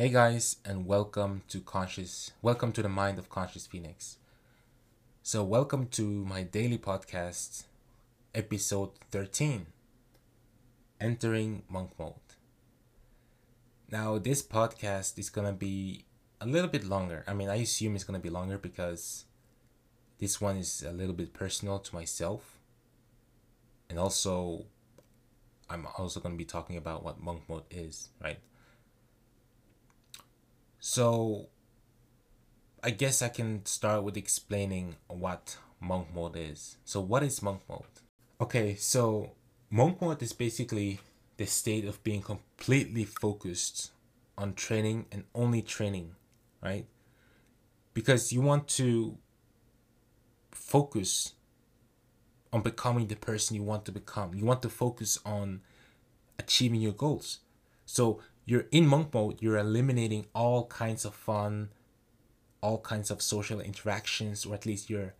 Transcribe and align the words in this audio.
Hey 0.00 0.08
guys, 0.08 0.56
and 0.64 0.86
welcome 0.86 1.42
to 1.48 1.60
Conscious. 1.60 2.32
Welcome 2.40 2.72
to 2.72 2.80
the 2.80 2.88
Mind 2.88 3.18
of 3.18 3.28
Conscious 3.28 3.66
Phoenix. 3.66 4.16
So, 5.22 5.44
welcome 5.44 5.88
to 5.88 6.24
my 6.24 6.42
daily 6.42 6.78
podcast, 6.78 7.64
episode 8.34 8.92
13 9.10 9.66
Entering 11.02 11.64
Monk 11.68 11.90
Mode. 11.98 12.14
Now, 13.90 14.16
this 14.16 14.42
podcast 14.42 15.18
is 15.18 15.28
gonna 15.28 15.52
be 15.52 16.06
a 16.40 16.46
little 16.46 16.70
bit 16.70 16.84
longer. 16.84 17.22
I 17.28 17.34
mean, 17.34 17.50
I 17.50 17.56
assume 17.56 17.94
it's 17.94 18.04
gonna 18.04 18.20
be 18.20 18.30
longer 18.30 18.56
because 18.56 19.26
this 20.16 20.40
one 20.40 20.56
is 20.56 20.82
a 20.82 20.92
little 20.92 21.12
bit 21.12 21.34
personal 21.34 21.78
to 21.78 21.94
myself. 21.94 22.58
And 23.90 23.98
also, 23.98 24.64
I'm 25.68 25.86
also 25.98 26.20
gonna 26.20 26.36
be 26.36 26.46
talking 26.46 26.78
about 26.78 27.04
what 27.04 27.20
monk 27.20 27.42
mode 27.50 27.64
is, 27.70 28.08
right? 28.18 28.38
So, 30.80 31.48
I 32.82 32.90
guess 32.90 33.20
I 33.20 33.28
can 33.28 33.66
start 33.66 34.02
with 34.02 34.16
explaining 34.16 34.96
what 35.08 35.58
monk 35.78 36.08
mode 36.14 36.36
is. 36.36 36.78
So, 36.86 37.00
what 37.02 37.22
is 37.22 37.42
monk 37.42 37.60
mode? 37.68 37.84
Okay, 38.40 38.74
so 38.76 39.32
monk 39.68 40.00
mode 40.00 40.22
is 40.22 40.32
basically 40.32 41.00
the 41.36 41.46
state 41.46 41.84
of 41.84 42.02
being 42.02 42.22
completely 42.22 43.04
focused 43.04 43.92
on 44.38 44.54
training 44.54 45.04
and 45.12 45.24
only 45.34 45.60
training, 45.60 46.14
right? 46.62 46.86
Because 47.92 48.32
you 48.32 48.40
want 48.40 48.66
to 48.68 49.18
focus 50.50 51.34
on 52.54 52.62
becoming 52.62 53.06
the 53.06 53.16
person 53.16 53.54
you 53.54 53.62
want 53.62 53.84
to 53.84 53.92
become. 53.92 54.32
You 54.32 54.46
want 54.46 54.62
to 54.62 54.70
focus 54.70 55.18
on 55.26 55.60
achieving 56.38 56.80
your 56.80 56.92
goals. 56.92 57.40
So, 57.84 58.20
you're 58.50 58.66
in 58.72 58.84
monk 58.84 59.14
mode, 59.14 59.40
you're 59.40 59.58
eliminating 59.58 60.26
all 60.34 60.66
kinds 60.66 61.04
of 61.04 61.14
fun, 61.14 61.68
all 62.60 62.78
kinds 62.78 63.08
of 63.08 63.22
social 63.22 63.60
interactions, 63.60 64.44
or 64.44 64.54
at 64.54 64.66
least 64.66 64.90
you're 64.90 65.14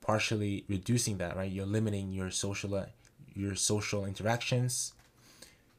partially 0.00 0.64
reducing 0.68 1.18
that, 1.18 1.36
right? 1.36 1.50
You're 1.50 1.66
limiting 1.66 2.12
your 2.12 2.30
social 2.30 2.86
your 3.34 3.56
social 3.56 4.04
interactions, 4.04 4.92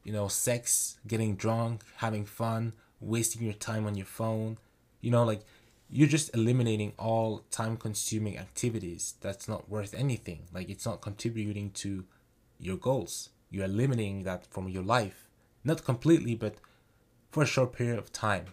you 0.02 0.12
know, 0.12 0.28
sex, 0.28 0.98
getting 1.06 1.36
drunk, 1.36 1.80
having 1.96 2.26
fun, 2.26 2.74
wasting 3.00 3.42
your 3.42 3.54
time 3.54 3.86
on 3.86 3.94
your 3.94 4.04
phone, 4.04 4.58
you 5.00 5.10
know, 5.10 5.24
like 5.24 5.40
you're 5.88 6.14
just 6.18 6.34
eliminating 6.34 6.92
all 6.98 7.44
time 7.50 7.78
consuming 7.78 8.36
activities 8.36 9.14
that's 9.22 9.48
not 9.48 9.70
worth 9.70 9.94
anything. 9.94 10.40
Like 10.52 10.68
it's 10.68 10.84
not 10.84 11.00
contributing 11.00 11.70
to 11.82 12.04
your 12.60 12.76
goals. 12.76 13.30
You're 13.50 13.64
eliminating 13.64 14.24
that 14.24 14.44
from 14.44 14.68
your 14.68 14.82
life. 14.82 15.30
Not 15.64 15.82
completely, 15.82 16.34
but 16.34 16.56
for 17.34 17.42
a 17.42 17.46
short 17.46 17.72
period 17.72 17.98
of 17.98 18.12
time 18.12 18.46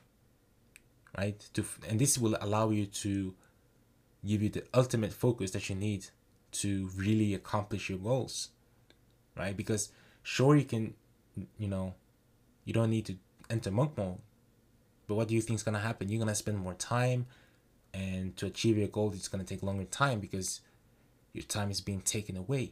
right? 1.18 1.40
To 1.54 1.64
and 1.88 2.00
this 2.00 2.18
will 2.18 2.38
allow 2.42 2.70
you 2.72 2.86
to 2.86 3.36
give 4.26 4.42
you 4.42 4.50
the 4.50 4.64
ultimate 4.74 5.14
focus 5.14 5.52
that 5.52 5.70
you 5.70 5.76
need 5.76 6.08
to 6.52 6.90
really 6.96 7.34
accomplish 7.34 7.90
your 7.90 8.00
goals 8.00 8.50
right? 9.38 9.56
Because 9.56 9.92
sure 10.24 10.56
you 10.56 10.66
can 10.66 10.96
you 11.58 11.68
know 11.68 11.94
you 12.66 12.74
don't 12.74 12.90
need 12.90 13.06
to 13.06 13.16
enter 13.50 13.72
monk 13.72 13.98
mode 13.98 14.20
but 15.08 15.16
what 15.16 15.28
do 15.28 15.36
you 15.36 15.42
think 15.42 15.58
is 15.58 15.64
going 15.64 15.76
to 15.76 15.82
happen? 15.82 16.10
You're 16.10 16.20
going 16.20 16.30
to 16.30 16.36
spend 16.36 16.58
more 16.58 16.74
time 16.74 17.26
and 17.94 18.36
to 18.38 18.46
achieve 18.46 18.78
your 18.78 18.88
goal 18.88 19.12
it's 19.14 19.28
going 19.28 19.44
to 19.44 19.48
take 19.48 19.62
longer 19.62 19.84
time 19.84 20.20
because 20.20 20.62
your 21.34 21.44
time 21.44 21.70
is 21.70 21.82
being 21.82 22.02
taken 22.02 22.38
away. 22.38 22.72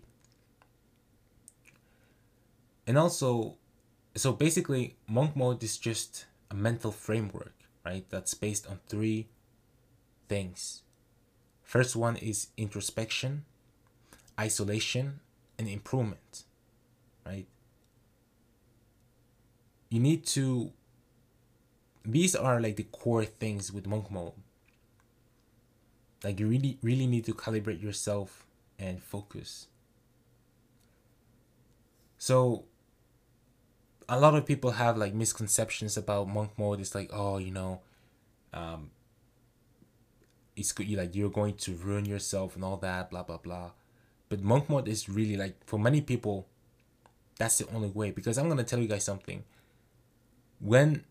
And 2.88 2.98
also 2.98 3.58
so 4.16 4.34
basically 4.34 4.96
monk 5.08 5.36
mode 5.36 5.64
is 5.64 5.78
just 5.78 6.26
a 6.52 6.56
mental 6.56 6.92
framework 6.92 7.54
right 7.86 8.06
that's 8.10 8.34
based 8.34 8.68
on 8.68 8.80
three 8.88 9.28
things. 10.28 10.84
First 11.64 11.96
one 11.96 12.16
is 12.16 12.48
introspection 12.58 13.46
isolation 14.40 15.20
and 15.58 15.68
improvement 15.68 16.44
right? 17.26 17.48
You 19.90 20.00
need 20.00 20.26
to 20.28 20.72
these 22.06 22.36
are 22.36 22.60
like 22.60 22.76
the 22.76 22.84
core 22.84 23.26
things 23.26 23.72
with 23.72 23.86
monk 23.86 24.10
mode. 24.10 24.34
Like 26.24 26.40
you 26.40 26.48
really 26.48 26.78
really 26.82 27.08
need 27.08 27.26
to 27.26 27.34
calibrate 27.34 27.82
yourself 27.82 28.46
and 28.80 29.02
focus. 29.02 29.68
So 32.18 32.66
a 34.10 34.20
lot 34.20 34.34
of 34.36 34.46
people 34.46 34.72
have 34.72 34.98
like 34.98 35.14
misconceptions 35.14 35.96
about 35.96 36.28
monk 36.28 36.52
mode. 36.58 36.82
It's 36.82 36.96
like, 36.96 37.12
oh, 37.14 37.38
you 37.38 37.52
know, 37.52 37.82
um, 38.54 38.90
it's 40.56 40.72
good. 40.72 40.88
You 40.88 40.98
like 40.98 41.16
you're 41.16 41.30
going 41.30 41.56
to 41.58 41.76
ruin 41.76 42.06
yourself 42.06 42.56
and 42.56 42.66
all 42.66 42.78
that, 42.78 43.12
blah 43.12 43.24
blah 43.24 43.38
blah. 43.38 43.72
But 44.28 44.42
monk 44.42 44.70
mode 44.70 44.88
is 44.88 45.08
really 45.08 45.38
like 45.38 45.64
for 45.66 45.80
many 45.80 46.02
people, 46.02 46.48
that's 47.38 47.60
the 47.60 47.68
only 47.74 47.90
way. 47.90 48.10
Because 48.12 48.38
I'm 48.38 48.50
gonna 48.50 48.64
tell 48.64 48.80
you 48.80 48.88
guys 48.88 49.04
something. 49.04 49.44
When 50.60 51.06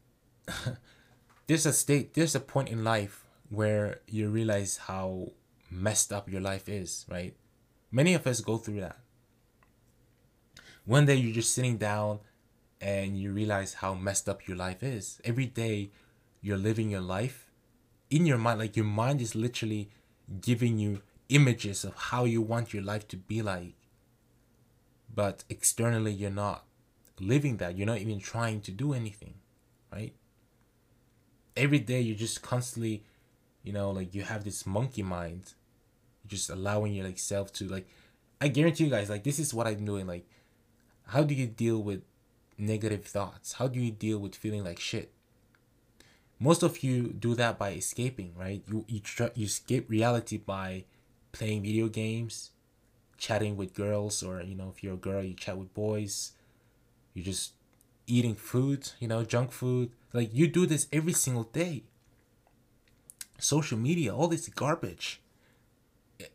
there's 1.47 1.67
a 1.67 1.73
state, 1.73 2.15
there's 2.15 2.35
a 2.35 2.41
point 2.41 2.69
in 2.69 2.83
life 2.83 3.25
where 3.49 4.01
you 4.09 4.29
realize 4.29 4.77
how 4.77 5.31
messed 5.71 6.13
up 6.13 6.29
your 6.29 6.41
life 6.41 6.69
is, 6.69 7.07
right? 7.09 7.35
Many 7.91 8.15
of 8.15 8.27
us 8.27 8.41
go 8.41 8.59
through 8.59 8.81
that. 8.81 8.99
One 10.85 11.07
day 11.07 11.15
you're 11.15 11.35
just 11.35 11.55
sitting 11.55 11.77
down 11.77 12.21
and 12.81 13.19
you 13.19 13.33
realize 13.33 13.75
how 13.75 13.95
messed 13.95 14.29
up 14.29 14.47
your 14.47 14.57
life 14.57 14.83
is. 14.83 15.21
Every 15.25 15.47
day 15.47 15.91
you're 16.41 16.57
living 16.57 16.91
your 16.91 17.01
life 17.01 17.51
in 18.11 18.27
your 18.27 18.39
mind, 18.39 18.61
like 18.61 18.77
your 18.77 18.85
mind 18.85 19.21
is 19.21 19.35
literally 19.35 19.91
giving 20.41 20.79
you 20.79 21.03
images 21.29 21.85
of 21.85 21.95
how 21.95 22.25
you 22.25 22.41
want 22.41 22.73
your 22.73 22.83
life 22.83 23.07
to 23.09 23.17
be 23.17 23.43
like. 23.43 23.75
But 25.15 25.45
externally, 25.49 26.13
you're 26.13 26.31
not 26.31 26.65
living 27.21 27.57
that. 27.59 27.77
You're 27.77 27.87
not 27.87 27.99
even 27.99 28.21
trying 28.21 28.61
to 28.63 28.71
do 28.71 28.93
anything, 28.93 29.35
right? 29.93 30.15
Every 31.57 31.81
day 31.81 32.01
you're 32.01 32.17
just 32.17 32.41
constantly, 32.41 33.03
you 33.63 33.73
know, 33.73 33.91
like 33.91 34.15
you 34.15 34.23
have 34.23 34.45
this 34.45 34.65
monkey 34.65 35.03
mind. 35.03 35.55
You're 36.23 36.31
just 36.31 36.51
allowing 36.51 36.95
your 36.95 37.07
like 37.07 37.19
self 37.19 37.53
to 37.55 37.69
like 37.69 37.89
I 38.41 38.49
guarantee 38.49 38.85
you 38.85 38.91
guys, 38.91 39.11
like 39.11 39.25
this 39.25 39.39
is 39.39 39.53
what 39.53 39.67
I'm 39.67 39.85
doing. 39.85 40.07
Like, 40.07 40.27
how 41.07 41.25
do 41.25 41.35
you 41.35 41.47
deal 41.47 41.83
with 41.83 42.03
negative 42.59 43.05
thoughts? 43.05 43.55
How 43.55 43.69
do 43.69 43.81
you 43.81 43.91
deal 43.91 44.19
with 44.19 44.35
feeling 44.35 44.65
like 44.65 44.81
shit? 44.81 45.13
Most 46.41 46.63
of 46.63 46.83
you 46.83 47.09
do 47.13 47.35
that 47.35 47.59
by 47.59 47.73
escaping, 47.73 48.33
right? 48.37 48.63
You 48.69 48.85
you 48.89 49.01
try, 49.01 49.31
you 49.35 49.47
escape 49.47 49.89
reality 49.89 50.37
by 50.37 50.85
playing 51.33 51.63
video 51.63 51.89
games, 51.89 52.51
chatting 53.17 53.57
with 53.57 53.75
girls, 53.75 54.23
or 54.23 54.43
you 54.43 54.55
know, 54.55 54.73
if 54.75 54.83
you're 54.83 54.95
a 54.95 54.97
girl, 54.97 55.23
you 55.23 55.35
chat 55.35 55.57
with 55.57 55.75
boys. 55.75 56.33
You 57.15 57.23
just 57.23 57.55
eating 58.07 58.35
food, 58.35 58.91
you 59.01 59.09
know, 59.09 59.25
junk 59.25 59.51
food. 59.53 59.91
Like 60.13 60.31
you 60.33 60.47
do 60.47 60.67
this 60.67 60.87
every 60.93 61.13
single 61.13 61.45
day. 61.45 61.85
Social 63.39 63.79
media, 63.79 64.15
all 64.15 64.29
this 64.29 64.49
garbage. 64.49 65.21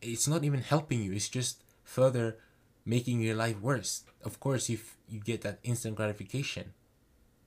It's 0.01 0.27
not 0.27 0.43
even 0.43 0.61
helping 0.61 1.01
you. 1.01 1.11
It's 1.13 1.29
just 1.29 1.63
further 1.83 2.37
making 2.85 3.21
your 3.21 3.35
life 3.35 3.59
worse. 3.61 4.03
Of 4.23 4.39
course, 4.39 4.69
if 4.69 4.97
you 5.09 5.19
get 5.19 5.41
that 5.41 5.59
instant 5.63 5.95
gratification 5.95 6.73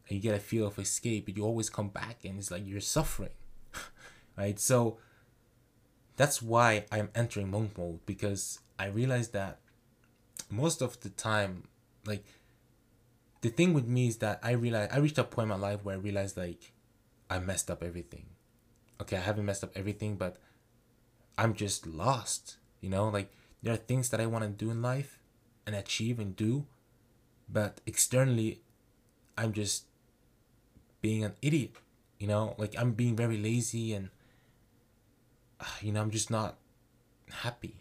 and 0.09 0.17
you 0.17 0.23
get 0.23 0.35
a 0.35 0.41
feel 0.41 0.67
of 0.67 0.79
escape, 0.79 1.27
but 1.27 1.37
you 1.37 1.45
always 1.45 1.71
come 1.71 1.89
back 1.89 2.25
and 2.25 2.39
it's 2.39 2.51
like 2.51 2.67
you're 2.67 2.81
suffering, 2.81 3.37
right? 4.37 4.59
So 4.59 4.99
that's 6.17 6.41
why 6.41 6.87
I'm 6.91 7.11
entering 7.15 7.51
monk 7.51 7.77
mode 7.77 8.05
because 8.07 8.61
I 8.79 8.87
realized 8.87 9.33
that 9.35 9.59
most 10.51 10.81
of 10.81 11.01
the 11.01 11.11
time, 11.11 11.65
like 12.07 12.25
the 13.43 13.49
thing 13.51 13.75
with 13.75 13.87
me 13.87 14.09
is 14.09 14.19
that 14.19 14.41
I 14.43 14.53
realized 14.53 14.93
I 14.93 14.99
reached 14.99 15.19
a 15.19 15.25
point 15.25 15.45
in 15.45 15.61
my 15.61 15.69
life 15.69 15.85
where 15.85 15.97
I 15.97 15.99
realized 15.99 16.37
like 16.37 16.73
I 17.29 17.39
messed 17.39 17.71
up 17.71 17.83
everything. 17.83 18.27
Okay, 19.01 19.17
I 19.17 19.21
haven't 19.21 19.45
messed 19.45 19.63
up 19.63 19.73
everything, 19.75 20.17
but 20.17 20.39
I'm 21.37 21.53
just 21.53 21.87
lost. 21.87 22.57
You 22.81 22.89
know, 22.89 23.09
like 23.09 23.31
there 23.63 23.75
are 23.75 23.79
things 23.79 24.09
that 24.11 24.21
I 24.21 24.27
want 24.27 24.45
to 24.45 24.51
do 24.51 24.71
in 24.71 24.81
life 24.81 25.19
and 25.67 25.75
achieve 25.75 26.19
and 26.19 26.37
do, 26.37 26.67
but 27.49 27.81
externally, 27.87 28.61
I'm 29.37 29.53
just 29.53 29.85
being 31.01 31.25
an 31.25 31.35
idiot. 31.43 31.73
You 32.19 32.29
know, 32.29 32.55
like 32.57 32.75
I'm 32.79 32.93
being 32.93 33.17
very 33.17 33.37
lazy 33.37 33.93
and, 33.93 34.11
you 35.83 35.93
know, 35.93 36.01
I'm 36.01 36.11
just 36.11 36.31
not 36.31 36.57
happy. 37.31 37.77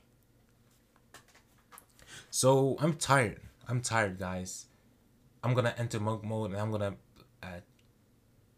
So 2.30 2.76
I'm 2.80 2.96
tired. 2.96 3.40
I'm 3.68 3.82
tired, 3.82 4.20
guys. 4.20 4.66
I'm 5.44 5.54
gonna 5.54 5.74
enter 5.78 6.00
monk 6.00 6.24
mode 6.24 6.52
and 6.52 6.60
I'm 6.60 6.72
gonna 6.72 6.96
uh, 7.42 7.62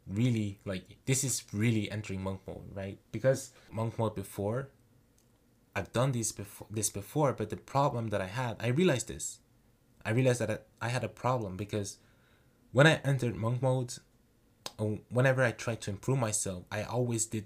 really 0.07 0.59
like 0.65 0.97
this 1.05 1.23
is 1.23 1.43
really 1.53 1.91
entering 1.91 2.23
monk 2.23 2.41
mode, 2.47 2.63
right? 2.73 2.97
Because 3.11 3.51
monk 3.71 3.99
mode 3.99 4.15
before 4.15 4.69
I've 5.77 5.93
done 5.93 6.11
this 6.11 6.31
before 6.31 6.65
this 6.71 6.89
before, 6.89 7.33
but 7.33 7.51
the 7.51 7.57
problem 7.57 8.07
that 8.07 8.19
I 8.19 8.25
had, 8.25 8.57
I 8.59 8.69
realized 8.69 9.09
this. 9.09 9.39
I 10.03 10.09
realized 10.09 10.41
that 10.41 10.65
I 10.81 10.87
had 10.89 11.03
a 11.03 11.07
problem 11.07 11.55
because 11.55 11.99
when 12.71 12.87
I 12.87 12.95
entered 13.03 13.35
monk 13.35 13.61
mode, 13.61 13.93
uh, 14.79 14.85
whenever 15.09 15.43
I 15.43 15.51
tried 15.51 15.81
to 15.81 15.91
improve 15.91 16.17
myself, 16.17 16.63
I 16.71 16.81
always 16.81 17.27
did 17.27 17.45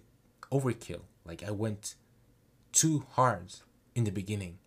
overkill. 0.50 1.02
Like 1.26 1.44
I 1.44 1.52
went 1.52 1.96
too 2.72 3.06
hard 3.16 3.56
in 3.96 4.06
the 4.06 4.12
beginning. 4.12 4.60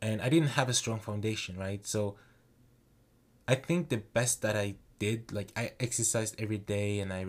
And 0.00 0.22
I 0.22 0.28
didn't 0.28 0.50
have 0.50 0.68
a 0.68 0.74
strong 0.74 1.00
foundation, 1.00 1.56
right? 1.56 1.84
So 1.84 2.14
I 3.48 3.56
think 3.56 3.88
the 3.88 3.96
best 3.96 4.40
that 4.42 4.54
I 4.54 4.76
did, 5.00 5.32
like 5.32 5.50
I 5.56 5.72
exercised 5.80 6.36
every 6.38 6.58
day 6.58 7.00
and 7.00 7.12
I, 7.12 7.26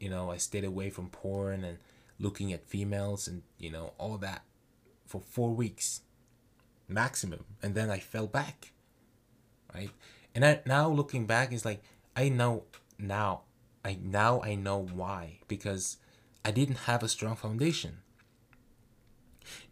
you 0.00 0.10
know, 0.10 0.32
I 0.32 0.38
stayed 0.38 0.64
away 0.64 0.90
from 0.90 1.10
porn 1.10 1.62
and 1.62 1.78
looking 2.18 2.52
at 2.52 2.64
females 2.66 3.26
and, 3.28 3.42
you 3.58 3.70
know, 3.70 3.92
all 3.98 4.16
that 4.18 4.42
for 5.06 5.20
four 5.20 5.50
weeks 5.50 6.00
maximum. 6.88 7.44
And 7.62 7.74
then 7.74 7.90
I 7.90 7.98
fell 7.98 8.26
back, 8.26 8.72
right? 9.74 9.90
And 10.34 10.44
I, 10.44 10.60
now 10.66 10.88
looking 10.88 11.26
back, 11.26 11.52
it's 11.52 11.64
like, 11.64 11.82
I 12.16 12.28
know 12.28 12.64
now, 12.98 13.42
I 13.84 13.98
now 14.02 14.40
I 14.42 14.54
know 14.54 14.78
why 14.78 15.40
because 15.48 15.98
I 16.44 16.50
didn't 16.50 16.78
have 16.86 17.02
a 17.02 17.08
strong 17.08 17.36
foundation. 17.36 17.98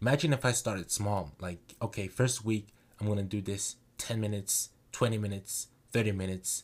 Imagine 0.01 0.33
if 0.33 0.45
I 0.45 0.51
started 0.51 0.91
small, 0.91 1.31
like, 1.39 1.75
okay, 1.81 2.07
first 2.07 2.45
week, 2.45 2.67
I'm 2.99 3.07
gonna 3.07 3.23
do 3.23 3.41
this 3.41 3.77
10 3.97 4.19
minutes, 4.19 4.69
20 4.91 5.17
minutes, 5.17 5.67
30 5.91 6.11
minutes, 6.11 6.63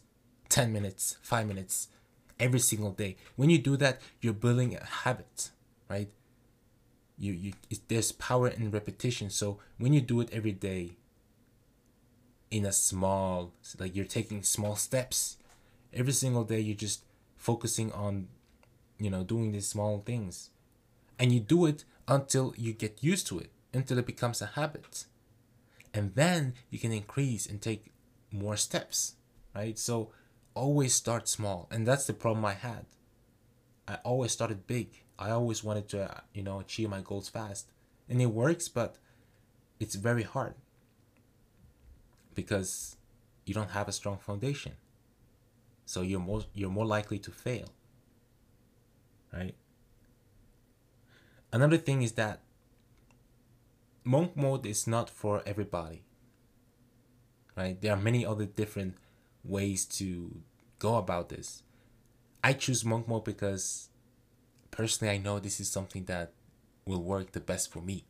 10 0.49 0.71
minutes, 0.71 1.17
5 1.21 1.47
minutes, 1.47 1.87
every 2.39 2.59
single 2.59 2.91
day. 2.91 3.17
When 3.35 3.49
you 3.49 3.57
do 3.57 3.77
that, 3.77 4.01
you're 4.21 4.33
building 4.33 4.75
a 4.75 4.85
habit, 4.85 5.49
right? 5.89 6.09
You, 7.17 7.33
you 7.33 7.53
there's 7.87 8.11
power 8.11 8.47
in 8.47 8.71
repetition. 8.71 9.29
So 9.29 9.59
when 9.77 9.93
you 9.93 10.01
do 10.01 10.21
it 10.21 10.29
every 10.31 10.51
day 10.51 10.91
in 12.49 12.65
a 12.65 12.71
small 12.71 13.53
like 13.77 13.95
you're 13.95 14.05
taking 14.05 14.41
small 14.41 14.75
steps 14.75 15.37
every 15.93 16.11
single 16.13 16.43
day 16.43 16.59
you're 16.59 16.75
just 16.75 17.03
focusing 17.37 17.91
on 17.91 18.27
you 18.97 19.07
know 19.09 19.23
doing 19.23 19.51
these 19.51 19.67
small 19.67 20.01
things. 20.05 20.49
And 21.17 21.33
you 21.33 21.39
do 21.41 21.65
it 21.65 21.83
until 22.07 22.53
you 22.57 22.73
get 22.73 23.03
used 23.03 23.27
to 23.27 23.39
it 23.39 23.51
until 23.73 23.97
it 23.97 24.05
becomes 24.05 24.41
a 24.41 24.47
habit. 24.47 25.05
And 25.93 26.15
then 26.15 26.53
you 26.69 26.79
can 26.79 26.91
increase 26.91 27.45
and 27.45 27.61
take 27.61 27.91
more 28.31 28.55
steps 28.55 29.15
right? 29.53 29.77
So 29.77 30.11
always 30.53 30.93
start 30.93 31.27
small. 31.27 31.67
And 31.71 31.87
that's 31.87 32.07
the 32.07 32.13
problem 32.13 32.45
i 32.45 32.53
had. 32.53 32.85
I 33.87 33.95
always 34.03 34.31
started 34.31 34.67
big 34.67 35.03
i 35.19 35.29
always 35.29 35.63
wanted 35.63 35.87
to 35.89 36.21
you 36.33 36.41
know 36.41 36.59
achieve 36.59 36.89
my 36.89 37.01
goals 37.01 37.29
fast. 37.29 37.67
And 38.07 38.21
it 38.21 38.27
works 38.27 38.67
but 38.69 38.95
it's 39.79 39.95
very 39.95 40.23
hard. 40.23 40.55
Because 42.33 42.95
you 43.45 43.53
don't 43.53 43.71
have 43.71 43.87
a 43.87 43.91
strong 43.91 44.17
foundation. 44.17 44.73
So 45.85 46.01
you're 46.01 46.19
more 46.19 46.43
you're 46.53 46.69
more 46.69 46.85
likely 46.85 47.19
to 47.19 47.31
fail. 47.31 47.67
Right? 49.33 49.53
Another 51.51 51.77
thing 51.77 52.01
is 52.01 52.13
that 52.13 52.39
monk 54.03 54.35
mode 54.37 54.65
is 54.65 54.87
not 54.87 55.09
for 55.09 55.43
everybody. 55.45 56.03
Right? 57.57 57.79
There 57.79 57.93
are 57.93 57.99
many 57.99 58.25
other 58.25 58.45
different 58.45 58.95
ways 59.43 59.85
to 59.85 60.41
go 60.79 60.95
about 60.95 61.29
this. 61.29 61.61
I 62.41 62.53
choose 62.53 62.85
monk 62.85 63.07
mode 63.07 63.25
because 63.25 63.88
personally 64.71 65.13
i 65.13 65.17
know 65.17 65.39
this 65.39 65.59
is 65.59 65.69
something 65.69 66.05
that 66.05 66.31
will 66.85 67.01
work 67.01 67.31
the 67.31 67.39
best 67.39 67.71
for 67.71 67.81
me 67.81 68.03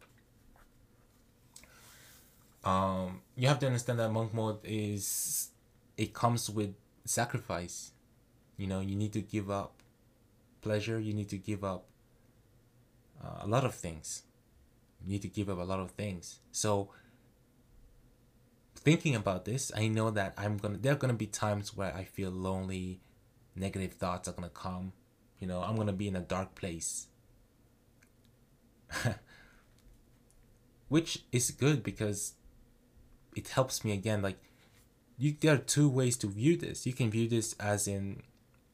um 2.63 3.21
you 3.35 3.47
have 3.47 3.59
to 3.59 3.65
understand 3.65 3.99
that 3.99 4.11
monk 4.11 4.33
mode 4.33 4.59
is 4.63 5.49
it 5.97 6.13
comes 6.13 6.49
with 6.49 6.75
sacrifice. 7.03 7.91
You 8.57 8.67
know, 8.67 8.79
you 8.79 8.95
need 8.95 9.13
to 9.13 9.21
give 9.21 9.49
up 9.49 9.73
pleasure, 10.61 10.99
you 10.99 11.13
need 11.13 11.29
to 11.29 11.37
give 11.37 11.63
up 11.63 11.85
uh, 13.23 13.39
a 13.41 13.47
lot 13.47 13.65
of 13.65 13.73
things. 13.73 14.23
You 15.01 15.11
need 15.13 15.21
to 15.23 15.27
give 15.27 15.49
up 15.49 15.57
a 15.57 15.63
lot 15.63 15.79
of 15.79 15.91
things. 15.91 16.39
So, 16.51 16.89
thinking 18.75 19.15
about 19.15 19.45
this, 19.45 19.71
I 19.75 19.87
know 19.87 20.09
that 20.11 20.33
I'm 20.37 20.57
gonna, 20.57 20.77
there 20.77 20.93
are 20.93 20.97
gonna 20.97 21.13
be 21.13 21.27
times 21.27 21.75
where 21.75 21.93
I 21.93 22.03
feel 22.03 22.31
lonely, 22.31 23.01
negative 23.55 23.93
thoughts 23.93 24.27
are 24.27 24.33
gonna 24.33 24.49
come. 24.49 24.93
You 25.39 25.47
know, 25.47 25.61
I'm 25.61 25.75
gonna 25.75 25.93
be 25.93 26.07
in 26.07 26.15
a 26.15 26.21
dark 26.21 26.55
place. 26.55 27.07
Which 30.89 31.23
is 31.31 31.51
good 31.51 31.83
because 31.83 32.33
it 33.35 33.49
helps 33.49 33.85
me 33.85 33.93
again, 33.93 34.21
like 34.21 34.39
you 35.17 35.35
there 35.39 35.53
are 35.53 35.57
two 35.57 35.87
ways 35.89 36.17
to 36.17 36.27
view 36.27 36.57
this. 36.57 36.85
You 36.85 36.93
can 36.93 37.11
view 37.11 37.27
this 37.27 37.53
as 37.59 37.87
in, 37.87 38.23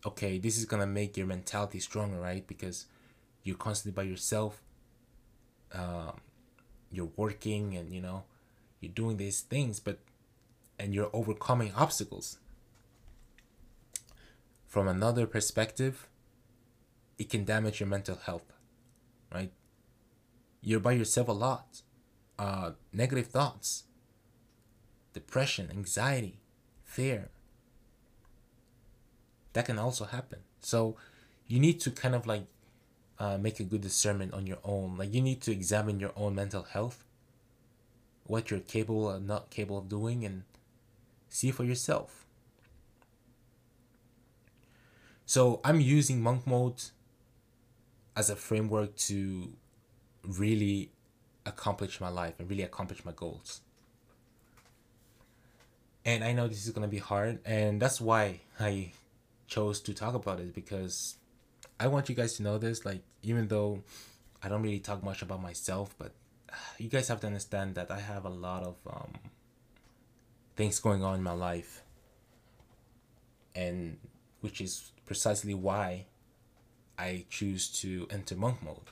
okay, 0.06 0.38
this 0.38 0.58
is 0.58 0.66
gonna 0.66 0.88
make 0.88 1.18
your 1.18 1.28
mentality 1.28 1.80
stronger, 1.80 2.20
right? 2.20 2.46
Because 2.48 2.86
you're 3.44 3.58
constantly 3.58 3.96
by 3.96 4.10
yourself. 4.10 4.62
Um, 5.74 6.22
you're 6.92 7.12
working 7.16 7.76
and 7.76 7.92
you 7.92 8.02
know, 8.02 8.24
you're 8.80 8.92
doing 8.92 9.18
these 9.18 9.42
things, 9.42 9.80
but 9.80 10.00
and 10.80 10.94
you're 10.94 11.10
overcoming 11.14 11.74
obstacles. 11.76 12.38
From 14.68 14.88
another 14.88 15.26
perspective, 15.26 16.10
it 17.18 17.30
can 17.30 17.46
damage 17.46 17.80
your 17.80 17.88
mental 17.88 18.18
health, 18.18 18.54
right? 19.34 19.52
You're 20.62 20.80
by 20.80 20.94
yourself 20.94 21.28
a 21.28 21.32
lot. 21.32 21.82
Uh, 22.38 22.72
negative 22.92 23.28
thoughts, 23.28 23.84
depression, 25.14 25.70
anxiety, 25.72 26.40
fear. 26.84 27.30
That 29.54 29.66
can 29.66 29.80
also 29.80 30.04
happen. 30.04 30.40
So 30.60 30.98
you 31.48 31.60
need 31.60 31.80
to 31.82 31.92
kind 31.92 32.14
of 32.14 32.28
like 32.28 32.48
uh, 33.20 33.38
make 33.38 33.60
a 33.60 33.64
good 33.64 33.82
discernment 33.82 34.34
on 34.34 34.46
your 34.46 34.58
own. 34.64 34.98
Like 34.98 35.14
you 35.14 35.22
need 35.22 35.42
to 35.44 35.52
examine 35.52 36.00
your 36.00 36.12
own 36.18 36.36
mental 36.36 36.64
health, 36.64 37.06
what 38.26 38.52
you're 38.52 38.60
capable 38.60 39.06
or 39.06 39.20
not 39.20 39.50
capable 39.50 39.78
of 39.78 39.88
doing, 39.88 40.26
and 40.26 40.44
see 41.30 41.52
for 41.52 41.64
yourself. 41.64 42.26
So 45.26 45.62
I'm 45.64 45.80
using 45.80 46.22
monk 46.22 46.46
mode 46.46 46.84
as 48.16 48.30
a 48.30 48.36
framework 48.36 48.96
to 48.96 49.52
really 50.24 50.92
accomplish 51.46 52.02
my 52.02 52.10
life 52.10 52.34
and 52.40 52.50
really 52.50 52.64
accomplish 52.64 53.06
my 53.06 53.12
goals 53.12 53.62
and 56.06 56.24
I 56.24 56.34
know 56.34 56.48
this 56.48 56.66
is 56.66 56.72
gonna 56.72 56.88
be 56.88 57.00
hard, 57.00 57.40
and 57.46 57.82
that's 57.82 58.00
why 58.00 58.42
I 58.60 58.92
chose 59.48 59.82
to 59.82 59.94
talk 59.94 60.14
about 60.14 60.40
it 60.40 60.54
because 60.54 61.18
I 61.80 61.88
want 61.88 62.10
you 62.10 62.16
guys 62.16 62.38
to 62.38 62.44
know 62.44 62.60
this. 62.60 62.86
Like, 62.86 63.01
even 63.24 63.48
though 63.48 63.82
I 64.42 64.48
don't 64.48 64.62
really 64.62 64.80
talk 64.80 65.04
much 65.04 65.24
about 65.24 65.42
myself, 65.42 65.96
but 65.98 66.12
you 66.78 66.89
guys 66.89 67.08
have 67.08 67.20
to 67.22 67.28
understand 67.28 67.74
that 67.75 67.89
I 67.89 68.00
have 68.00 68.24
a 68.25 68.30
lot 68.30 68.63
of 68.63 68.75
um, 68.88 69.13
things 70.56 70.80
going 70.80 71.04
on 71.04 71.16
in 71.16 71.24
my 71.24 71.34
life, 71.34 71.82
and 73.56 73.98
which 74.42 74.62
is 74.62 74.92
precisely 75.08 75.56
why 75.56 76.06
I 76.98 77.25
choose 77.30 77.68
to 77.82 78.08
enter 78.10 78.36
monk 78.36 78.62
mode. 78.64 78.90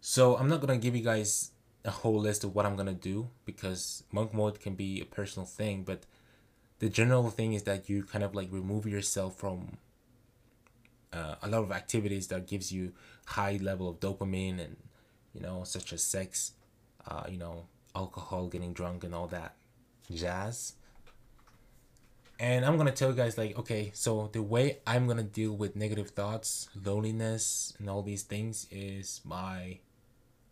So 0.00 0.36
I'm 0.36 0.48
not 0.48 0.60
gonna 0.60 0.78
give 0.78 0.94
you 0.94 1.02
guys 1.02 1.50
a 1.84 1.90
whole 1.90 2.18
list 2.18 2.44
of 2.44 2.54
what 2.54 2.66
I'm 2.66 2.76
gonna 2.76 2.92
do 2.92 3.28
because 3.44 4.02
monk 4.12 4.32
mode 4.34 4.60
can 4.60 4.74
be 4.74 5.00
a 5.00 5.04
personal 5.04 5.46
thing, 5.46 5.82
but 5.84 6.04
the 6.78 6.88
general 6.88 7.30
thing 7.30 7.52
is 7.52 7.62
that 7.64 7.88
you 7.88 8.02
kind 8.02 8.24
of 8.24 8.34
like 8.34 8.48
remove 8.50 8.86
yourself 8.86 9.36
from 9.36 9.78
uh, 11.12 11.36
a 11.42 11.48
lot 11.48 11.62
of 11.62 11.72
activities 11.72 12.26
that 12.28 12.46
gives 12.46 12.72
you 12.72 12.92
high 13.26 13.58
level 13.62 13.88
of 13.88 14.00
dopamine 14.00 14.62
and 14.62 14.76
you 15.32 15.40
know 15.40 15.62
such 15.64 15.92
as 15.92 16.02
sex, 16.02 16.52
uh, 17.06 17.24
you 17.28 17.38
know 17.38 17.66
alcohol, 17.94 18.48
getting 18.48 18.72
drunk, 18.72 19.04
and 19.04 19.14
all 19.14 19.28
that 19.28 19.54
jazz. 20.12 20.74
And 22.44 22.64
I'm 22.66 22.76
gonna 22.76 22.92
tell 22.92 23.08
you 23.08 23.16
guys 23.16 23.38
like 23.38 23.56
okay, 23.56 23.90
so 23.94 24.28
the 24.32 24.42
way 24.42 24.80
I'm 24.86 25.06
gonna 25.08 25.22
deal 25.22 25.56
with 25.56 25.76
negative 25.76 26.10
thoughts, 26.10 26.68
loneliness, 26.76 27.72
and 27.78 27.88
all 27.88 28.02
these 28.02 28.22
things 28.22 28.66
is 28.70 29.22
my 29.24 29.78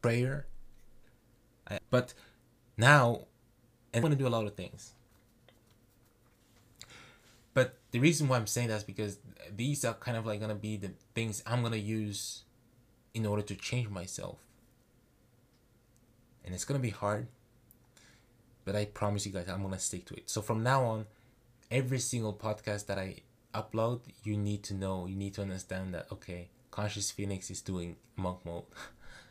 prayer 0.01 0.47
but 1.91 2.15
now, 2.77 3.27
I'm 3.95 4.01
to 4.13 4.19
do 4.19 4.27
a 4.27 4.31
lot 4.31 4.47
of 4.47 4.55
things. 4.55 4.93
But 7.55 7.79
the 7.91 7.99
reason 7.99 8.29
why 8.29 8.39
I'm 8.39 8.47
saying 8.47 8.69
that 8.69 8.77
is 8.77 8.85
because 8.85 9.19
these 9.55 9.85
are 9.85 9.95
kind 9.95 10.17
of 10.17 10.25
like 10.25 10.41
to 10.51 10.55
be 10.55 10.77
the 10.77 10.93
things 11.15 11.43
I'm 11.47 11.61
to 11.73 11.79
use 11.79 12.45
in 13.13 13.27
order 13.27 13.43
to 13.43 13.55
change 13.55 13.91
myself. 13.91 14.39
And 16.45 16.55
it's 16.55 16.65
to 16.81 16.83
be 16.83 16.91
hard. 16.91 17.29
But 18.65 18.75
I 18.75 18.87
promise 18.87 19.27
you 19.27 19.33
guys, 19.33 19.49
I'm 19.49 19.61
to 19.73 19.79
stick 19.79 20.07
to 20.07 20.15
it. 20.15 20.31
So 20.31 20.41
from 20.41 20.63
now 20.63 20.85
on, 20.85 21.07
every 21.73 21.99
single 21.99 22.35
podcast 22.35 22.87
that 22.87 22.99
I 22.99 23.17
upload, 23.55 24.03
you 24.23 24.37
need 24.37 24.63
to 24.65 24.75
know, 24.75 25.07
you 25.07 25.17
need 25.17 25.35
to 25.35 25.43
understand 25.43 25.95
that, 25.95 26.07
okay, 26.13 26.51
Conscious 26.71 27.11
Phoenix 27.11 27.51
is 27.51 27.63
doing 27.63 27.97
monk 28.15 28.39
mode. 28.45 28.65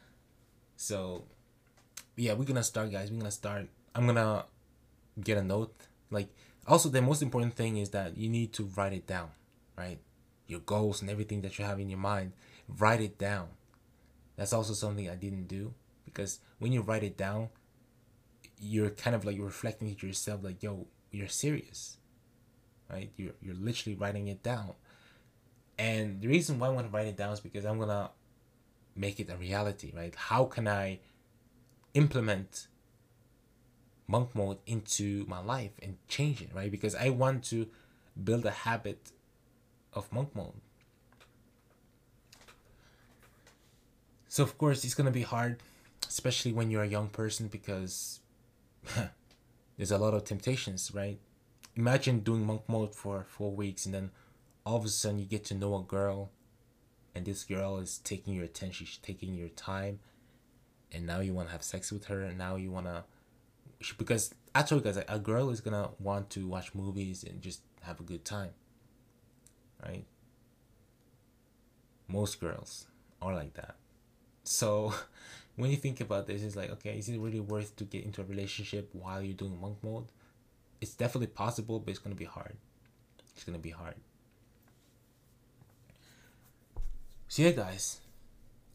so 0.76 1.24
yeah, 2.18 2.34
we're 2.34 2.46
gonna 2.46 2.64
start, 2.64 2.92
guys. 2.92 3.12
We're 3.12 3.20
gonna 3.20 3.32
start. 3.32 3.70
I'm 3.96 4.06
gonna 4.06 4.46
get 5.24 5.38
a 5.38 5.44
note. 5.44 5.74
Like, 6.10 6.28
also 6.68 6.90
the 6.90 7.02
most 7.02 7.22
important 7.22 7.54
thing 7.54 7.78
is 7.78 7.90
that 7.92 8.18
you 8.18 8.30
need 8.30 8.54
to 8.54 8.64
write 8.76 8.94
it 8.94 9.08
down 9.08 9.30
right 9.78 10.00
your 10.48 10.60
goals 10.60 11.02
and 11.02 11.10
everything 11.10 11.42
that 11.42 11.58
you 11.58 11.66
have 11.66 11.80
in 11.80 11.90
your 11.90 12.00
mind 12.00 12.34
write 12.78 13.02
it 13.02 13.18
down 13.18 13.48
that's 14.36 14.54
also 14.54 14.74
something 14.74 15.10
i 15.10 15.16
didn't 15.16 15.48
do 15.48 15.74
because 16.06 16.40
when 16.60 16.72
you 16.72 16.82
write 16.82 17.04
it 17.04 17.18
down 17.18 17.50
you're 18.60 18.90
kind 18.90 19.16
of 19.16 19.26
like 19.26 19.38
reflecting 19.40 19.94
to 19.96 20.08
yourself 20.08 20.44
like 20.44 20.62
yo 20.62 20.86
you're 21.12 21.28
serious 21.28 21.98
right? 22.92 23.12
You're, 23.18 23.34
you're 23.42 23.56
literally 23.56 23.96
writing 23.96 24.28
it 24.28 24.44
down. 24.44 24.74
And 25.78 26.22
the 26.22 26.28
reason 26.28 26.60
why 26.60 26.68
i 26.68 26.70
want 26.70 26.88
to 26.88 26.96
write 26.96 27.08
it 27.08 27.18
down 27.18 27.34
is 27.34 27.40
because 27.40 27.66
i'm 27.66 27.80
gonna 27.80 28.12
make 28.96 29.20
it 29.20 29.30
a 29.30 29.36
reality 29.36 29.92
right? 29.96 30.14
How 30.16 30.46
can 30.46 30.68
i 30.68 31.00
implement 31.94 32.68
monk 34.08 34.36
mode 34.36 34.58
into 34.66 35.26
my 35.28 35.42
life 35.42 35.72
and 35.82 35.98
change 36.08 36.42
it 36.42 36.50
right? 36.54 36.72
Because 36.72 36.96
i 36.96 37.10
want 37.10 37.44
to 37.46 37.68
build 38.22 38.46
a 38.46 38.52
habit 38.52 39.12
of 39.94 40.12
monk 40.12 40.36
mode. 40.36 40.54
So 44.28 44.44
of 44.44 44.58
course 44.58 44.84
it's 44.84 44.94
gonna 44.94 45.12
be 45.12 45.24
hard 45.24 45.58
especially 46.08 46.52
when 46.52 46.70
you're 46.70 46.84
a 46.84 46.88
young 46.88 47.08
person 47.08 47.48
because 47.48 48.20
there's 49.78 49.92
a 49.92 49.98
lot 49.98 50.14
of 50.14 50.26
temptations 50.26 50.92
right 50.94 51.20
imagine 51.76 52.20
doing 52.20 52.46
monk 52.46 52.62
mode 52.68 52.94
for 52.94 53.26
four 53.28 53.52
weeks 53.52 53.86
and 53.86 53.94
then 53.94 54.12
all 54.66 54.78
of 54.78 54.86
a 54.86 54.90
sudden 54.90 55.20
you 55.20 55.26
get 55.26 55.46
to 55.46 55.54
know 55.54 55.76
a 55.76 55.84
girl 55.84 56.32
and 57.16 57.26
this 57.26 57.44
girl 57.44 57.78
is 57.78 58.00
taking 58.00 58.34
your 58.34 58.46
attention 58.46 58.86
she's 58.86 58.98
taking 58.98 59.34
your 59.34 59.50
time 59.50 60.00
and 60.92 61.06
now 61.06 61.20
you 61.20 61.34
want 61.34 61.48
to 61.48 61.52
have 61.52 61.64
sex 61.64 61.92
with 61.92 62.06
her 62.06 62.22
and 62.22 62.38
now 62.38 62.56
you 62.56 62.72
want 62.72 62.86
to 62.86 63.04
because 63.98 64.34
actually 64.54 64.82
guys 64.82 65.02
a 65.08 65.20
girl 65.20 65.50
is 65.50 65.62
gonna 65.62 65.90
want 66.00 66.30
to 66.30 66.48
watch 66.48 66.76
movies 66.76 67.24
and 67.24 67.42
just 67.42 67.62
have 67.82 68.00
a 68.00 68.04
good 68.04 68.24
time 68.24 68.52
right? 69.84 70.06
Most 72.08 72.40
girls 72.40 72.88
are 73.22 73.34
like 73.34 73.54
that. 73.56 73.76
So 74.44 74.94
when 75.56 75.72
you 75.72 75.78
think 75.78 76.02
about 76.02 76.28
this 76.28 76.44
it's 76.44 76.56
like 76.56 76.72
okay 76.72 76.98
is 76.98 77.10
it 77.10 77.20
really 77.20 77.40
worth 77.40 77.76
to 77.76 77.84
get 77.84 78.04
into 78.06 78.22
a 78.22 78.26
relationship 78.26 78.90
while 78.94 79.22
you're 79.22 79.36
doing 79.36 79.60
monk 79.60 79.78
mode 79.84 80.06
it's 80.82 80.94
definitely 80.94 81.28
possible 81.28 81.80
but 81.80 81.92
it's 81.92 82.00
gonna 82.00 82.16
be 82.16 82.26
hard 82.26 82.58
it's 83.36 83.44
gonna 83.44 83.58
be 83.58 83.70
hard 83.70 83.96
so 87.28 87.44
yeah 87.44 87.52
guys 87.52 88.02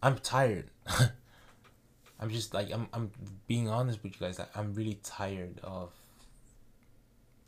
i'm 0.03 0.17
tired 0.19 0.71
I'm 2.19 2.31
just 2.31 2.55
like 2.55 2.73
I'm 2.73 2.89
I'm 2.93 3.11
being 3.47 3.69
honest 3.69 4.03
with 4.03 4.15
you 4.15 4.27
guys. 4.27 4.39
Like, 4.39 4.57
I'm 4.57 4.75
really 4.75 4.99
tired 5.03 5.61
of 5.63 5.93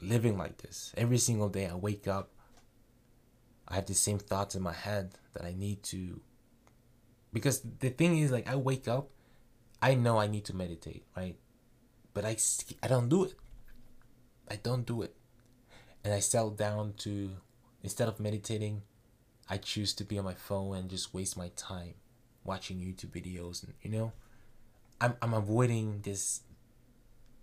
living 0.00 0.36
like 0.36 0.58
this. 0.58 0.92
Every 0.96 1.18
single 1.18 1.48
day 1.48 1.66
I 1.66 1.74
wake 1.74 2.06
up, 2.06 2.30
I 3.66 3.76
have 3.76 3.86
the 3.86 3.94
same 3.94 4.18
thoughts 4.18 4.54
in 4.54 4.62
my 4.62 4.74
head 4.74 5.12
that 5.32 5.44
I 5.44 5.54
need 5.56 5.82
to 5.84 6.20
because 7.32 7.62
the 7.80 7.90
thing 7.90 8.18
is 8.18 8.30
like 8.30 8.46
I 8.48 8.56
wake 8.56 8.88
up, 8.88 9.08
I 9.80 9.94
know 9.94 10.18
I 10.18 10.26
need 10.26 10.44
to 10.46 10.56
meditate, 10.56 11.04
right? 11.16 11.36
But 12.12 12.24
I 12.26 12.36
I 12.82 12.88
don't 12.88 13.08
do 13.08 13.24
it. 13.24 13.34
I 14.50 14.56
don't 14.56 14.86
do 14.86 15.02
it. 15.02 15.14
And 16.04 16.14
I 16.14 16.20
settle 16.20 16.50
down 16.50 16.94
to 16.98 17.30
instead 17.82 18.08
of 18.08 18.20
meditating, 18.20 18.82
I 19.48 19.58
choose 19.58 19.94
to 19.94 20.04
be 20.04 20.18
on 20.18 20.24
my 20.24 20.34
phone 20.34 20.76
and 20.76 20.90
just 20.90 21.14
waste 21.14 21.36
my 21.36 21.50
time 21.56 21.94
watching 22.44 22.78
YouTube 22.78 23.10
videos 23.10 23.62
and 23.62 23.74
you 23.82 23.90
know 23.90 24.12
I'm 25.00 25.14
I'm 25.20 25.34
avoiding 25.34 26.00
this 26.02 26.40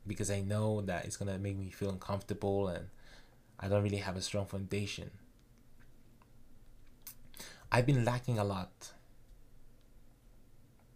because 0.08 0.32
I 0.32 0.42
know 0.42 0.82
that 0.82 1.06
it's 1.06 1.18
gonna 1.18 1.38
make 1.38 1.58
me 1.58 1.70
feel 1.70 1.90
uncomfortable 1.90 2.68
and 2.68 2.88
I 3.60 3.68
don't 3.68 3.84
really 3.84 3.98
have 3.98 4.18
a 4.18 4.22
strong 4.22 4.46
foundation. 4.46 5.12
I've 7.72 7.86
been 7.86 8.06
lacking 8.06 8.40
a 8.40 8.44
lot. 8.44 8.92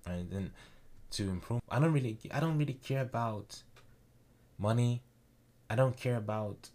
Right, 0.06 0.26
and 0.32 0.52
to 1.12 1.30
improve, 1.30 1.62
I 1.70 1.80
don't 1.80 1.94
really 1.94 2.18
I 2.32 2.40
don't 2.40 2.58
really 2.58 2.74
care 2.74 3.02
about 3.02 3.64
money. 4.58 5.02
I 5.70 5.76
don't 5.76 5.98
care 5.98 6.16
about 6.18 6.70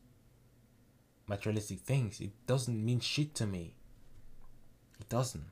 materialistic 1.26 1.80
things. 1.80 2.20
It 2.20 2.30
doesn't 2.46 2.84
mean 2.84 3.00
shit 3.00 3.34
to 3.36 3.46
me. 3.46 3.74
It 5.00 5.08
doesn't. 5.08 5.46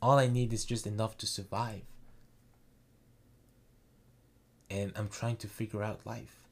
All 0.00 0.18
I 0.18 0.26
need 0.26 0.52
is 0.52 0.64
just 0.64 0.86
enough 0.86 1.16
to 1.18 1.26
survive 1.26 1.82
and 4.72 4.92
I'm 4.96 5.08
trying 5.08 5.36
to 5.36 5.46
figure 5.46 5.82
out 5.82 6.06
life. 6.06 6.48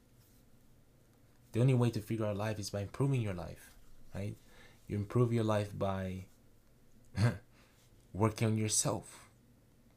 The 1.53 1.59
only 1.59 1.73
way 1.73 1.89
to 1.89 1.99
figure 1.99 2.25
out 2.25 2.37
life 2.37 2.59
is 2.59 2.69
by 2.69 2.81
improving 2.81 3.21
your 3.21 3.33
life, 3.33 3.71
right? 4.13 4.35
You 4.87 4.95
improve 4.95 5.33
your 5.33 5.43
life 5.43 5.77
by 5.77 6.25
working 8.13 8.47
on 8.47 8.57
yourself, 8.57 9.29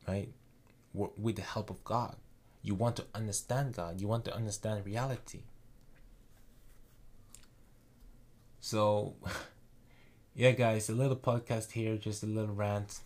right? 0.08 0.30
with 0.94 1.34
the 1.34 1.42
help 1.42 1.70
of 1.70 1.82
God. 1.82 2.14
You 2.62 2.76
want 2.76 2.94
to 2.96 3.04
understand 3.14 3.74
God, 3.74 4.00
you 4.00 4.06
want 4.06 4.24
to 4.26 4.34
understand 4.34 4.86
reality. 4.86 5.42
So, 8.64 9.16
yeah, 10.34 10.52
guys, 10.52 10.88
a 10.88 10.94
little 10.94 11.16
podcast 11.16 11.72
here, 11.72 11.98
just 11.98 12.22
a 12.22 12.26
little 12.26 12.54
rant. 12.54 13.00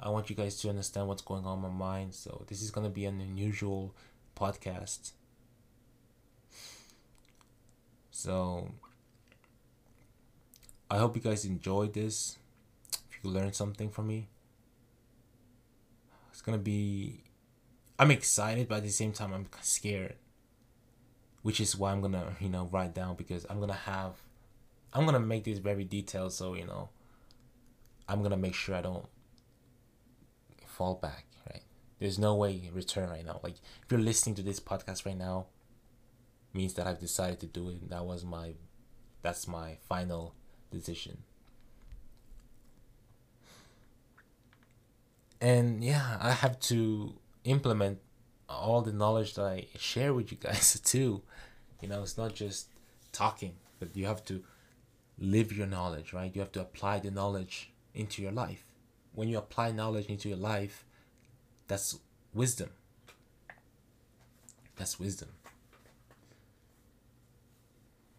I 0.00 0.08
want 0.08 0.28
you 0.28 0.34
guys 0.34 0.56
to 0.62 0.68
understand 0.68 1.06
what's 1.06 1.22
going 1.22 1.44
on 1.44 1.58
in 1.58 1.62
my 1.62 1.68
mind. 1.68 2.14
So, 2.14 2.44
this 2.48 2.60
is 2.60 2.72
going 2.72 2.86
to 2.86 2.92
be 2.92 3.04
an 3.04 3.20
unusual 3.20 3.94
podcast. 4.36 5.12
So 8.10 8.70
I 10.90 10.98
hope 10.98 11.14
you 11.14 11.22
guys 11.22 11.44
enjoyed 11.44 11.92
this. 11.92 12.38
If 13.10 13.18
you 13.22 13.30
learned 13.30 13.54
something 13.54 13.90
from 13.90 14.06
me, 14.06 14.28
it's 16.30 16.40
gonna 16.40 16.56
be. 16.56 17.20
I'm 17.98 18.10
excited, 18.10 18.68
but 18.68 18.76
at 18.76 18.82
the 18.84 18.88
same 18.88 19.12
time, 19.12 19.34
I'm 19.34 19.46
scared. 19.60 20.14
Which 21.42 21.60
is 21.60 21.76
why 21.76 21.92
I'm 21.92 22.00
gonna, 22.00 22.36
you 22.40 22.48
know, 22.48 22.68
write 22.72 22.94
down 22.94 23.16
because 23.16 23.44
I'm 23.50 23.60
gonna 23.60 23.74
have, 23.74 24.14
I'm 24.94 25.04
gonna 25.04 25.20
make 25.20 25.44
this 25.44 25.58
very 25.58 25.84
detailed. 25.84 26.32
So 26.32 26.54
you 26.54 26.66
know, 26.66 26.90
I'm 28.08 28.22
gonna 28.22 28.36
make 28.36 28.54
sure 28.54 28.74
I 28.74 28.82
don't 28.82 29.06
fall 30.66 30.94
back. 30.94 31.26
Right? 31.50 31.62
There's 31.98 32.18
no 32.18 32.34
way 32.36 32.70
return 32.72 33.10
right 33.10 33.24
now. 33.24 33.40
Like 33.42 33.54
if 33.54 33.90
you're 33.90 34.00
listening 34.00 34.36
to 34.36 34.42
this 34.42 34.60
podcast 34.60 35.04
right 35.04 35.18
now, 35.18 35.46
means 36.52 36.74
that 36.74 36.86
I've 36.86 37.00
decided 37.00 37.40
to 37.40 37.46
do 37.46 37.68
it. 37.70 37.90
That 37.90 38.04
was 38.04 38.24
my 38.24 38.54
that's 39.22 39.48
my 39.48 39.78
final 39.88 40.34
decision. 40.70 41.24
And 45.40 45.84
yeah, 45.84 46.18
I 46.20 46.32
have 46.32 46.58
to 46.60 47.14
implement 47.44 47.98
all 48.48 48.80
the 48.82 48.92
knowledge 48.92 49.34
that 49.34 49.44
I 49.44 49.66
share 49.76 50.14
with 50.14 50.30
you 50.30 50.38
guys 50.38 50.80
too. 50.84 51.22
You 51.82 51.88
know, 51.88 52.02
it's 52.02 52.16
not 52.16 52.34
just 52.34 52.68
talking, 53.12 53.54
but 53.78 53.96
you 53.96 54.06
have 54.06 54.24
to 54.26 54.42
live 55.18 55.52
your 55.52 55.66
knowledge, 55.66 56.12
right? 56.12 56.34
You 56.34 56.40
have 56.40 56.52
to 56.52 56.60
apply 56.60 57.00
the 57.00 57.10
knowledge 57.10 57.72
into 57.94 58.22
your 58.22 58.32
life. 58.32 58.64
When 59.14 59.28
you 59.28 59.38
apply 59.38 59.72
knowledge 59.72 60.06
into 60.06 60.28
your 60.28 60.38
life, 60.38 60.84
that's 61.68 61.98
wisdom. 62.32 62.70
That's 64.76 64.98
wisdom. 64.98 65.28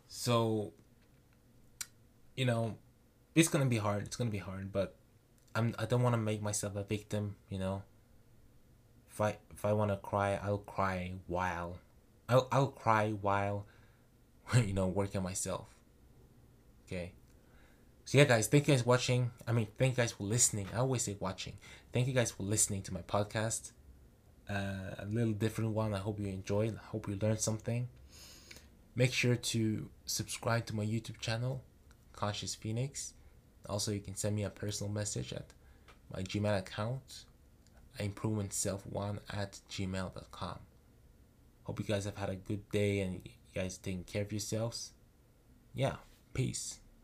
So, 0.08 0.72
you 2.36 2.46
know, 2.46 2.78
it's 3.36 3.50
gonna 3.50 3.66
be 3.66 3.78
hard. 3.78 4.04
It's 4.04 4.16
gonna 4.16 4.30
be 4.30 4.38
hard, 4.38 4.72
but 4.72 4.96
I'm. 5.54 5.76
I 5.78 5.86
don't 5.86 6.02
want 6.02 6.14
to 6.14 6.18
make 6.18 6.42
myself 6.42 6.76
a 6.78 6.84
victim. 6.84 7.36
You 7.50 7.60
know. 7.60 7.84
If 9.12 9.22
I 9.22 9.38
if 9.52 9.64
I 9.66 9.74
want 9.74 9.92
to 9.92 9.98
cry, 9.98 10.40
I'll 10.42 10.58
cry 10.58 11.14
while, 11.28 11.78
I'll 12.28 12.48
I'll 12.52 12.68
cry 12.68 13.12
while, 13.12 13.66
you 14.56 14.74
know, 14.74 14.88
working 14.88 15.24
myself. 15.24 15.75
Okay. 16.86 17.14
So 18.06 18.20
yeah, 18.20 18.26
guys, 18.26 18.48
thank 18.48 18.68
you 18.68 18.74
guys 18.76 18.84
for 18.84 18.90
watching. 18.90 19.32
I 19.48 19.52
mean, 19.52 19.68
thank 19.80 19.98
you 19.98 20.04
guys 20.04 20.12
for 20.12 20.24
listening. 20.24 20.68
I 20.74 20.78
always 20.78 21.02
say 21.02 21.18
watching. 21.20 21.54
Thank 21.92 22.08
you 22.08 22.14
guys 22.14 22.30
for 22.32 22.44
listening 22.44 22.84
to 22.84 22.94
my 22.94 23.02
podcast. 23.02 23.72
Uh, 24.48 24.94
a 25.00 25.06
little 25.10 25.34
different 25.34 25.72
one. 25.72 25.94
I 25.94 25.98
hope 25.98 26.20
you 26.20 26.28
enjoyed. 26.28 26.76
I 26.76 26.86
hope 26.88 27.08
you 27.08 27.18
learned 27.20 27.40
something. 27.40 27.88
Make 28.96 29.12
sure 29.12 29.36
to 29.36 29.90
subscribe 30.06 30.68
to 30.68 30.76
my 30.76 30.86
YouTube 30.86 31.20
channel, 31.20 31.64
Conscious 32.14 32.54
Phoenix. 32.54 33.14
Also, 33.68 33.92
you 33.92 34.00
can 34.00 34.16
send 34.16 34.36
me 34.36 34.44
a 34.44 34.52
personal 34.52 34.94
message 34.94 35.34
at 35.34 35.48
my 36.14 36.22
Gmail 36.22 36.60
account, 36.60 37.26
improvementself1 38.00 39.20
at 39.32 39.60
gmail.com. 39.72 40.60
Hope 41.64 41.80
you 41.80 41.86
guys 41.86 42.06
have 42.06 42.18
had 42.18 42.30
a 42.30 42.36
good 42.36 42.70
day 42.70 43.00
and 43.00 43.22
you 43.26 43.32
guys 43.54 43.80
taking 43.80 44.04
care 44.04 44.22
of 44.22 44.32
yourselves. 44.32 44.92
Yeah, 45.74 45.96
peace. 46.36 46.80